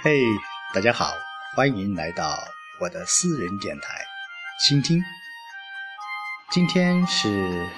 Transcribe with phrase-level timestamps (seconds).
[0.00, 0.22] 嘿，
[0.72, 1.12] 大家好，
[1.56, 2.38] 欢迎来到
[2.78, 4.00] 我的私人电台，
[4.64, 5.02] 倾听。
[6.50, 7.68] 今天是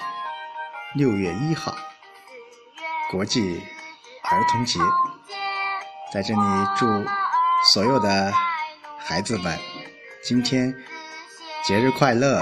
[0.93, 1.75] 六月一号，
[3.09, 3.59] 国际
[4.21, 4.79] 儿童节，
[6.13, 6.39] 在这里
[6.77, 6.85] 祝
[7.73, 8.31] 所有的
[8.99, 9.57] 孩子们
[10.23, 10.71] 今天
[11.65, 12.39] 节日快乐，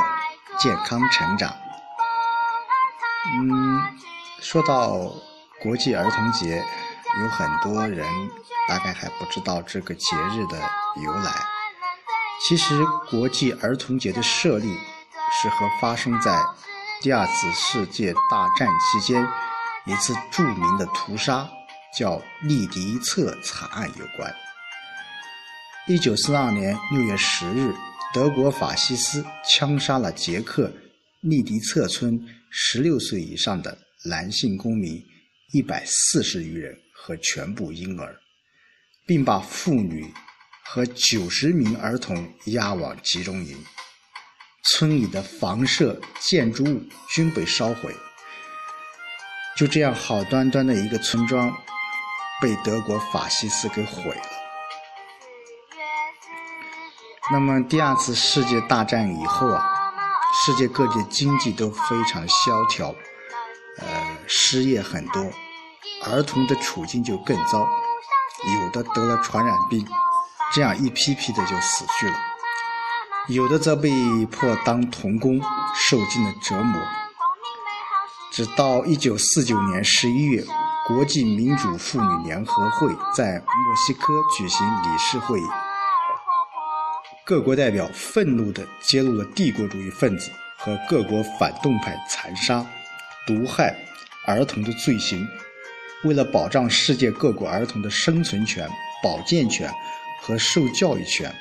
[0.59, 1.55] 健康成长。
[3.33, 3.81] 嗯，
[4.41, 5.09] 说到
[5.61, 6.61] 国际儿童节，
[7.21, 8.05] 有很多人
[8.67, 10.57] 大概还不知道这个节日的
[11.03, 11.31] 由来。
[12.47, 14.77] 其实，国际儿童节的设立。
[15.31, 16.43] 是和发生在
[17.03, 19.23] 第二次世界大战期间
[19.85, 21.47] 一次著名的屠杀，
[21.95, 24.33] 叫利迪策惨案有关。
[25.87, 27.75] 一九四二年六月十日，
[28.11, 30.73] 德国法西斯枪杀了捷克
[31.21, 34.99] 利迪策村十六岁以上的男性公民
[35.53, 38.19] 一百四十余人和全部婴儿，
[39.07, 40.13] 并把妇女
[40.65, 43.57] 和九十名儿童押往集中营。
[44.65, 47.95] 村里的房舍、建筑物均被烧毁，
[49.57, 51.49] 就这样好端端的一个村庄，
[52.41, 54.21] 被德国法西斯给毁了。
[57.31, 59.63] 那么第二次世界大战以后啊，
[60.43, 62.93] 世界各地经济都非常萧条，
[63.77, 65.31] 呃，失业很多，
[66.11, 69.85] 儿童的处境就更糟，有的得了传染病，
[70.53, 72.13] 这样一批批的就死去了。
[73.27, 73.91] 有的则被
[74.25, 75.39] 迫当童工，
[75.75, 76.81] 受尽了折磨。
[78.31, 80.43] 直到一九四九年十一月，
[80.87, 85.43] 国际民主妇女联合会在墨西哥举行理事会议，
[87.25, 92.65] 各国代表愤怒地揭露了帝国主义分子和各国反动派残杀、
[93.27, 93.75] 毒害
[94.25, 95.27] 儿童的罪行。
[96.03, 98.67] 为了保障世界各国儿童的生存权、
[99.03, 99.69] 保健权
[100.21, 101.33] 和受教育权。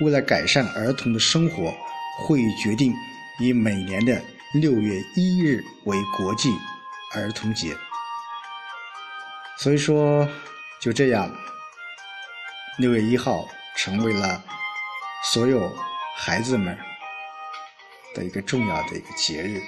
[0.00, 1.72] 为了改善儿童的生活，
[2.18, 2.92] 会议决定
[3.38, 4.20] 以每年的
[4.54, 6.50] 六月一日为国际
[7.14, 7.76] 儿童节。
[9.56, 10.28] 所以说，
[10.80, 11.32] 就这样，
[12.78, 14.42] 六月一号成为了
[15.32, 15.72] 所有
[16.16, 16.76] 孩子们
[18.14, 19.60] 的一个重要的一个节日。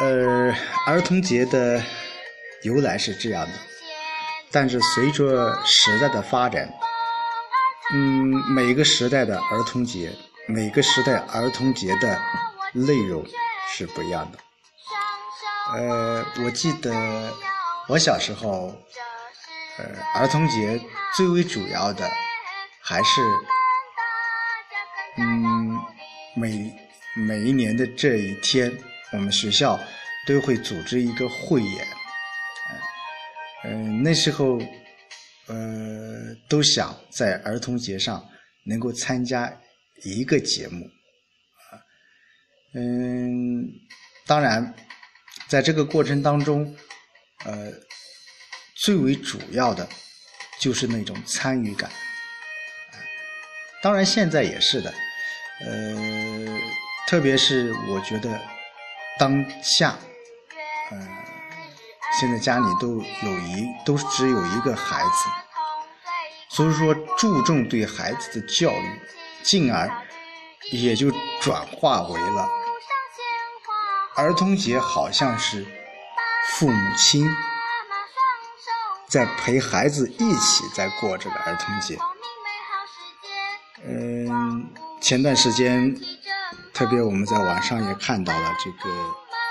[0.00, 0.54] 呃，
[0.86, 1.82] 儿童节的
[2.62, 3.52] 由来是这样的。
[4.50, 6.72] 但是随着时代的发展，
[7.92, 10.10] 嗯，每个时代的儿童节，
[10.46, 12.18] 每个时代儿童节的
[12.72, 13.24] 内容
[13.68, 14.38] 是不一样的。
[15.74, 17.30] 呃，我记得
[17.88, 18.72] 我小时候，
[19.78, 19.84] 呃，
[20.14, 20.80] 儿童节
[21.16, 22.08] 最为主要的
[22.80, 23.20] 还是，
[25.18, 25.76] 嗯，
[26.34, 26.72] 每
[27.14, 28.72] 每一年的这一天，
[29.12, 29.78] 我们学校
[30.26, 31.86] 都会组织一个汇演。
[33.64, 34.56] 嗯，那时候，
[35.48, 38.24] 呃，都想在儿童节上
[38.64, 39.52] 能够参加
[40.04, 41.74] 一个节目，啊，
[42.74, 43.66] 嗯，
[44.26, 44.72] 当然，
[45.48, 46.72] 在这个过程当中，
[47.44, 47.72] 呃，
[48.76, 49.88] 最为主要的
[50.60, 51.90] 就是那种参与感，
[53.82, 54.94] 当然现在也是的，
[55.66, 56.58] 呃，
[57.08, 58.40] 特别是我觉得
[59.18, 59.96] 当下，
[60.92, 61.08] 嗯。
[62.18, 65.28] 现在家里都有一，都只有一个孩子，
[66.48, 69.00] 所以说注重对孩子的教育，
[69.44, 69.88] 进而
[70.72, 72.48] 也就转化为了
[74.16, 75.64] 儿童节，好像是
[76.48, 77.28] 父母亲
[79.06, 81.98] 在陪孩子一起在过这个儿童节。
[83.86, 85.94] 嗯，前段时间，
[86.78, 88.88] 特别我们在网上也看到了这个。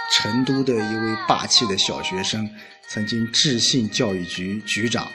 [0.09, 2.49] 成都的一位霸气的小学生
[2.88, 5.05] 曾经致信教育局局长，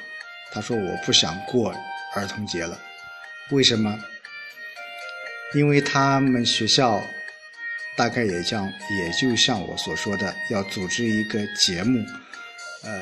[0.52, 1.74] 他说：“我不想过
[2.14, 2.78] 儿童节了，
[3.52, 3.98] 为什么？
[5.54, 7.02] 因为他们学校
[7.96, 11.98] 大概也将，也就像我所说的，要组织一个节目，
[12.84, 12.92] 呃，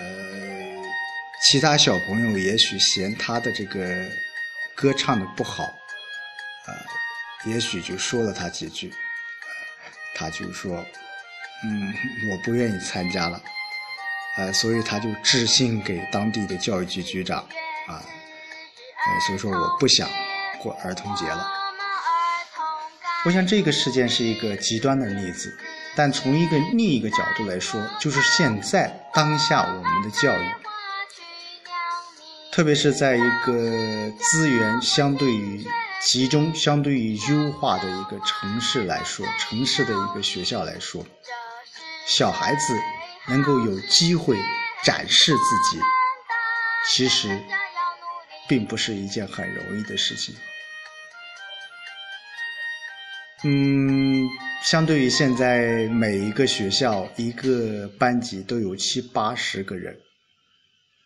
[1.43, 4.07] 其他小朋友也许嫌他的这个
[4.77, 6.71] 歌唱的不好，啊，
[7.45, 8.93] 也许就说了他几句，
[10.15, 10.85] 他就说。”
[11.63, 11.93] 嗯，
[12.31, 13.39] 我不愿意参加了，
[14.39, 17.41] 呃，所以他就致信给当地的教育局局长，
[17.87, 20.09] 啊，呃，所以说我不想
[20.59, 21.47] 过儿童节了。
[23.27, 25.55] 我想这个事件是一个极端的例子，
[25.95, 30.51] 但从一个另一个角度来说，就是现在当下我们的教育，
[32.51, 35.63] 特别是在一个资源相对于
[36.01, 41.07] 集中、相对于优化的一个城市来说，城市的一个学校来说。
[42.07, 42.75] 小孩子
[43.29, 44.37] 能够有机会
[44.83, 45.39] 展示自
[45.71, 45.83] 己，
[46.89, 47.41] 其实
[48.49, 50.35] 并不是一件很容易的事情。
[53.45, 54.27] 嗯，
[54.65, 59.99] 相对于现在每一个学校一个班级都有七八十个人，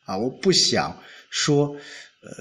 [0.05, 0.97] 啊，我不想
[1.31, 1.77] 说，
[2.23, 2.37] 呃，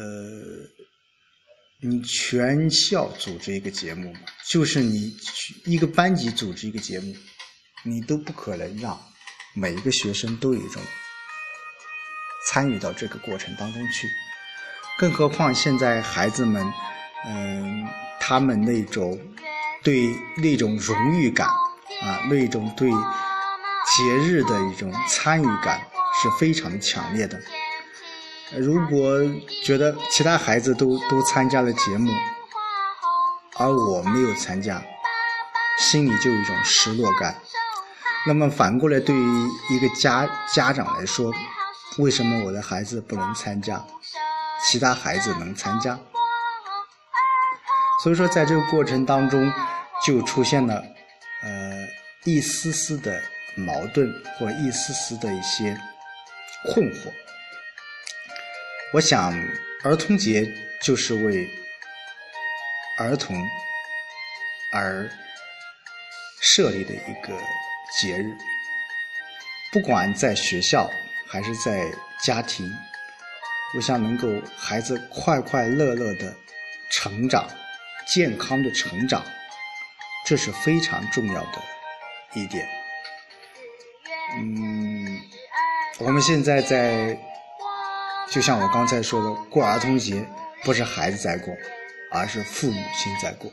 [1.84, 4.16] 你全校组织一个节目，
[4.50, 5.16] 就是你
[5.66, 7.14] 一个班级组织一个节目，
[7.84, 8.98] 你都不可能让
[9.54, 10.82] 每一个学生都有一种
[12.48, 14.08] 参与到这个过程当中去，
[14.98, 16.66] 更何况现在孩子们，
[17.28, 17.88] 嗯，
[18.20, 19.20] 他们那种。
[19.84, 21.46] 对那种荣誉感
[22.02, 27.38] 啊，那种对节日的一种参与感是非常强烈的。
[28.58, 29.20] 如果
[29.64, 32.12] 觉得其他孩子都都参加了节目，
[33.58, 34.84] 而我没有参加，
[35.80, 37.36] 心里就有一种失落感。
[38.28, 41.34] 那么反过来，对于一个家家长来说，
[41.98, 43.84] 为什么我的孩子不能参加，
[44.64, 46.00] 其他孩子能参加？
[48.04, 49.52] 所以说，在这个过程当中，
[50.06, 50.76] 就出现了
[51.42, 51.88] 呃
[52.26, 53.20] 一丝丝的
[53.56, 54.08] 矛盾
[54.38, 55.80] 或一丝丝的一些
[56.74, 57.23] 困惑。
[58.94, 59.34] 我想，
[59.84, 60.48] 儿童节
[60.80, 61.50] 就是为
[63.00, 63.36] 儿童
[64.72, 65.10] 而
[66.40, 67.36] 设立的一个
[68.00, 68.38] 节日，
[69.72, 70.88] 不管在学校
[71.28, 71.92] 还是在
[72.24, 72.72] 家庭，
[73.76, 76.32] 我想能够孩子快快乐乐的
[76.92, 77.50] 成长。
[78.14, 79.24] 健康的成长，
[80.26, 81.64] 这是非常重要的
[82.34, 82.68] 一点。
[84.38, 85.22] 嗯，
[86.00, 87.18] 我们现在在，
[88.30, 90.28] 就像我刚才说的，过儿童节
[90.64, 91.54] 不是孩子在过，
[92.12, 93.52] 而是父母亲在过。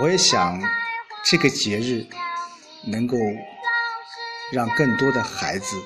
[0.00, 0.60] 我也想
[1.24, 2.06] 这个节日
[2.86, 3.16] 能够
[4.52, 5.76] 让更多的孩子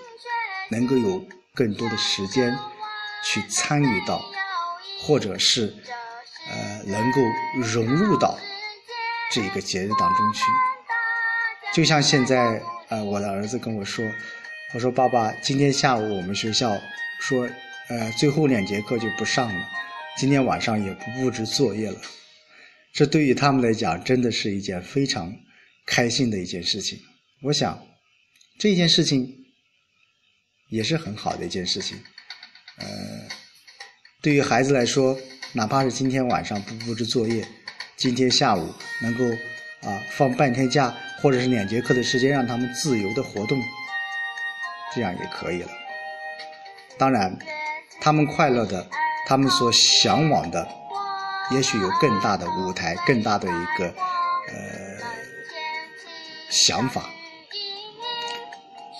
[0.70, 1.22] 能够有
[1.54, 2.58] 更多的时间
[3.24, 4.20] 去参与到。
[5.00, 5.72] 或者是，
[6.50, 7.20] 呃，能够
[7.54, 8.36] 融入到
[9.30, 10.42] 这个节日当中去。
[11.72, 14.04] 就像现在，呃，我的儿子跟我说
[14.74, 16.78] ：“我说爸爸，今天下午我们学校
[17.20, 17.48] 说，
[17.88, 19.68] 呃，最后两节课就不上了，
[20.18, 21.98] 今天晚上也不布置作业了。”
[22.92, 25.34] 这对于他们来讲，真的是一件非常
[25.86, 26.98] 开心的一件事情。
[27.40, 27.82] 我想，
[28.58, 29.26] 这件事情
[30.68, 31.96] 也是很好的一件事情，
[32.76, 32.86] 呃。
[34.20, 35.18] 对于孩子来说，
[35.52, 37.46] 哪怕是今天晚上不布置作业，
[37.96, 38.70] 今天下午
[39.00, 39.24] 能够
[39.80, 43.62] 啊放半天假，或者是两节课的时间，让他们自由的活动，
[44.94, 45.70] 这样也可以了。
[46.98, 47.38] 当然，
[48.00, 48.88] 他们快乐的，
[49.26, 50.66] 他们所向往的，
[51.50, 53.86] 也许有更大的舞台，更大的一个
[54.48, 55.00] 呃
[56.50, 57.02] 想法。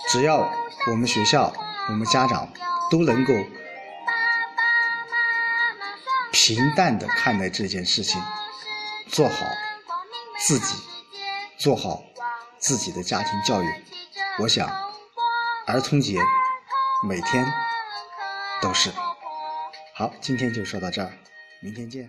[0.08, 0.50] 只要
[0.90, 1.52] 我们学校、
[1.88, 2.48] 我们家长
[2.90, 3.32] 都能够。
[6.30, 8.22] 平淡的看待这件事情，
[9.08, 9.34] 做好
[10.46, 10.76] 自己，
[11.58, 12.02] 做好
[12.58, 13.66] 自己的家庭教育。
[14.38, 14.70] 我想，
[15.68, 16.18] 儿童节
[17.06, 17.46] 每天
[18.62, 18.90] 都是
[19.92, 20.10] 好。
[20.18, 21.12] 今天就说到这儿，
[21.60, 22.06] 明天见。